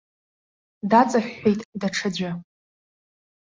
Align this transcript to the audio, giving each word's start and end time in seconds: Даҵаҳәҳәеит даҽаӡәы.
Даҵаҳәҳәеит 0.89 1.61
даҽаӡәы. 1.79 2.31